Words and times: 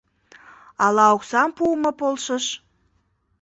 Ала 0.85 1.05
оксам 1.15 1.49
пуымо 1.57 1.91
полшыш?.. 1.99 2.45